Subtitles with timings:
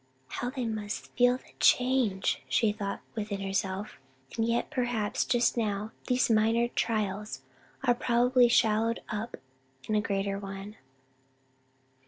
[0.29, 3.99] "How they must feel the change!" she thought within herself,
[4.35, 7.43] "and yet perhaps not just now; these minor trials
[7.83, 9.37] are probably swallowed up
[9.87, 10.75] in a greater one."